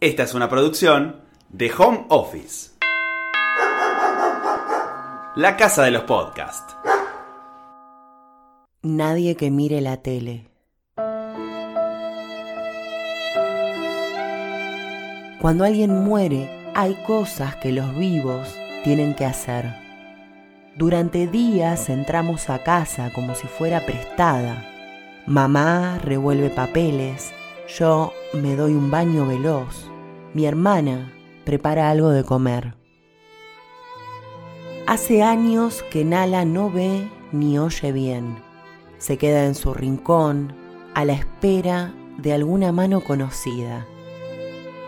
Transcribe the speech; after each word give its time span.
Esta 0.00 0.22
es 0.22 0.32
una 0.34 0.48
producción 0.48 1.16
de 1.48 1.72
Home 1.76 2.06
Office. 2.08 2.70
La 5.34 5.56
casa 5.56 5.82
de 5.82 5.90
los 5.90 6.04
podcasts. 6.04 6.76
Nadie 8.82 9.34
que 9.34 9.50
mire 9.50 9.80
la 9.80 9.96
tele. 9.96 10.52
Cuando 15.40 15.64
alguien 15.64 16.04
muere, 16.04 16.70
hay 16.76 16.94
cosas 17.04 17.56
que 17.56 17.72
los 17.72 17.92
vivos 17.96 18.54
tienen 18.84 19.16
que 19.16 19.24
hacer. 19.24 19.74
Durante 20.76 21.26
días 21.26 21.88
entramos 21.88 22.50
a 22.50 22.62
casa 22.62 23.10
como 23.12 23.34
si 23.34 23.48
fuera 23.48 23.84
prestada. 23.84 24.64
Mamá 25.26 25.98
revuelve 25.98 26.50
papeles, 26.50 27.32
yo 27.76 28.12
me 28.34 28.56
doy 28.56 28.72
un 28.72 28.90
baño 28.90 29.26
veloz. 29.26 29.90
Mi 30.34 30.44
hermana 30.44 31.12
prepara 31.44 31.90
algo 31.90 32.10
de 32.10 32.24
comer. 32.24 32.74
Hace 34.86 35.22
años 35.22 35.82
que 35.90 36.04
Nala 36.04 36.44
no 36.44 36.70
ve 36.70 37.08
ni 37.32 37.58
oye 37.58 37.92
bien. 37.92 38.38
Se 38.98 39.16
queda 39.16 39.44
en 39.46 39.54
su 39.54 39.74
rincón 39.74 40.52
a 40.94 41.04
la 41.04 41.14
espera 41.14 41.94
de 42.18 42.32
alguna 42.32 42.72
mano 42.72 43.00
conocida. 43.00 43.86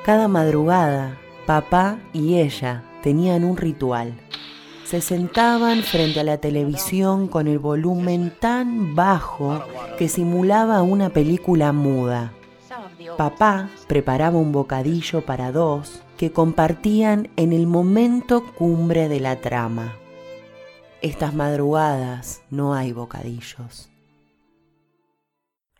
Cada 0.04 0.28
madrugada, 0.28 1.18
papá 1.46 1.98
y 2.12 2.38
ella 2.38 2.84
tenían 3.02 3.44
un 3.44 3.56
ritual. 3.56 4.14
Se 4.84 5.00
sentaban 5.00 5.82
frente 5.82 6.20
a 6.20 6.24
la 6.24 6.38
televisión 6.38 7.28
con 7.28 7.46
el 7.46 7.58
volumen 7.58 8.32
tan 8.40 8.94
bajo 8.96 9.62
que 9.96 10.08
simulaba 10.08 10.82
una 10.82 11.10
película 11.10 11.72
muda. 11.72 12.32
Papá 13.16 13.70
preparaba 13.86 14.38
un 14.38 14.52
bocadillo 14.52 15.24
para 15.24 15.52
dos 15.52 16.02
que 16.16 16.32
compartían 16.32 17.30
en 17.36 17.52
el 17.52 17.66
momento 17.66 18.44
cumbre 18.54 19.08
de 19.08 19.20
la 19.20 19.36
trama. 19.36 19.96
Estas 21.02 21.34
madrugadas 21.34 22.42
no 22.50 22.74
hay 22.74 22.92
bocadillos. 22.92 23.90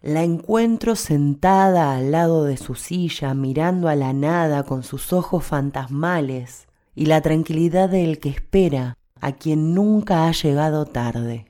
La 0.01 0.23
encuentro 0.23 0.97
sentada 0.97 1.95
al 1.95 2.11
lado 2.11 2.45
de 2.45 2.57
su 2.57 2.75
silla, 2.75 3.35
mirando 3.35 3.89
a 3.89 3.95
la 3.97 4.15
nada 4.15 4.63
con 4.63 4.83
sus 4.83 5.13
ojos 5.13 5.45
fantasmales 5.45 6.69
y 6.95 7.07
la 7.07 7.21
tranquilidad 7.21 7.91
del 7.91 8.19
que 8.19 8.31
espera 8.31 8.97
a 9.21 9.33
quien 9.33 9.75
nunca 9.75 10.27
ha 10.27 10.33
llegado 10.33 10.87
tarde. 10.87 11.47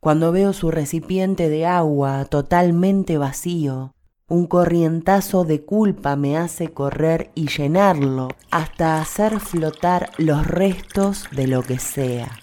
Cuando 0.00 0.32
veo 0.32 0.52
su 0.52 0.72
recipiente 0.72 1.48
de 1.48 1.66
agua 1.66 2.24
totalmente 2.24 3.16
vacío, 3.18 3.94
un 4.28 4.46
corrientazo 4.46 5.44
de 5.44 5.64
culpa 5.64 6.16
me 6.16 6.36
hace 6.36 6.72
correr 6.72 7.30
y 7.34 7.48
llenarlo 7.48 8.28
hasta 8.50 9.00
hacer 9.00 9.40
flotar 9.40 10.10
los 10.18 10.46
restos 10.46 11.26
de 11.32 11.46
lo 11.46 11.62
que 11.62 11.78
sea. 11.78 12.38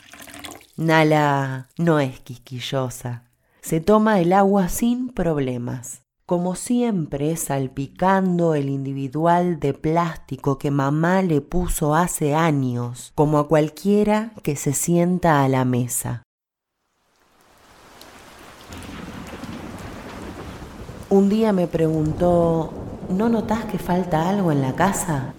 Nala 0.77 1.67
no 1.77 1.99
es 1.99 2.19
quisquillosa. 2.19 3.23
Se 3.61 3.81
toma 3.81 4.21
el 4.21 4.33
agua 4.33 4.69
sin 4.69 5.09
problemas, 5.09 6.03
como 6.25 6.55
siempre 6.55 7.35
salpicando 7.35 8.55
el 8.55 8.69
individual 8.69 9.59
de 9.59 9.73
plástico 9.73 10.57
que 10.57 10.71
mamá 10.71 11.21
le 11.21 11.41
puso 11.41 11.95
hace 11.95 12.35
años, 12.35 13.11
como 13.15 13.39
a 13.39 13.47
cualquiera 13.47 14.31
que 14.43 14.55
se 14.55 14.73
sienta 14.73 15.43
a 15.43 15.49
la 15.49 15.65
mesa. 15.65 16.23
Un 21.11 21.27
día 21.27 21.53
me 21.53 21.65
preguntó, 21.65 22.71
¿no 23.09 23.29
notas 23.29 23.65
que 23.65 23.79
falta 23.79 24.29
algo 24.29 24.51
en 24.51 24.61
la 24.61 24.75
casa? 24.75 25.33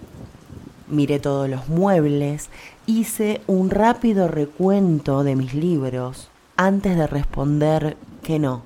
Miré 0.89 1.17
todos 1.17 1.49
los 1.49 1.69
muebles, 1.69 2.49
hice 2.85 3.41
un 3.47 3.69
rápido 3.69 4.27
recuento 4.27 5.23
de 5.23 5.37
mis 5.37 5.53
libros 5.53 6.29
antes 6.57 6.97
de 6.97 7.07
responder 7.07 7.95
que 8.21 8.37
no. 8.37 8.63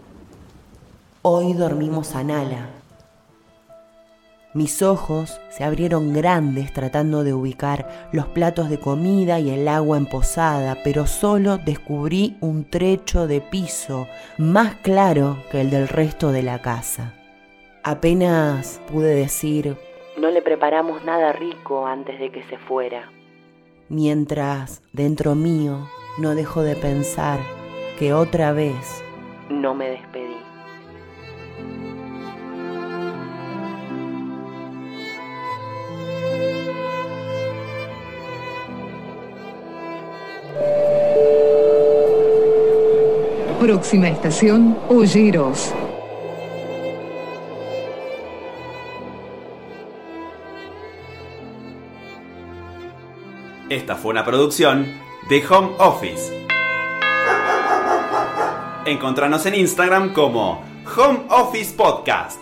Hoy 1.21 1.53
dormimos 1.53 2.15
a 2.15 2.23
Nala. 2.23 2.69
Mis 4.55 4.81
ojos 4.81 5.41
se 5.49 5.65
abrieron 5.65 6.13
grandes 6.13 6.71
tratando 6.71 7.25
de 7.25 7.33
ubicar 7.33 8.07
los 8.13 8.25
platos 8.27 8.69
de 8.69 8.79
comida 8.79 9.37
y 9.37 9.49
el 9.49 9.67
agua 9.67 9.97
en 9.97 10.05
posada, 10.05 10.77
pero 10.81 11.07
solo 11.07 11.57
descubrí 11.57 12.37
un 12.39 12.63
trecho 12.63 13.27
de 13.27 13.41
piso 13.41 14.07
más 14.37 14.75
claro 14.75 15.43
que 15.51 15.59
el 15.59 15.71
del 15.71 15.89
resto 15.89 16.31
de 16.31 16.41
la 16.41 16.61
casa. 16.61 17.13
Apenas 17.83 18.79
pude 18.89 19.13
decir, 19.13 19.75
no 20.17 20.29
le 20.31 20.41
preparamos 20.41 21.03
nada 21.03 21.33
rico 21.33 21.85
antes 21.85 22.17
de 22.17 22.31
que 22.31 22.41
se 22.43 22.57
fuera. 22.57 23.11
Mientras 23.89 24.81
dentro 24.93 25.35
mío 25.35 25.89
no 26.17 26.33
dejo 26.33 26.63
de 26.63 26.77
pensar 26.77 27.39
que 27.99 28.13
otra 28.13 28.53
vez 28.53 29.03
no 29.49 29.75
me 29.75 29.89
despedí. 29.89 30.54
Próxima 43.59 44.09
estación, 44.09 44.77
Olleros. 44.89 45.73
Esta 53.69 53.95
fue 53.95 54.11
una 54.11 54.25
producción 54.25 54.85
de 55.29 55.43
Home 55.47 55.69
Office. 55.79 56.47
Encontranos 58.85 59.45
en 59.45 59.55
Instagram 59.55 60.13
como 60.13 60.61
Home 60.97 61.21
Office 61.29 61.73
Podcast. 61.75 62.39